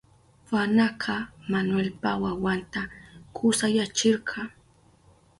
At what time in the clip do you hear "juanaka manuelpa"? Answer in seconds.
0.47-2.11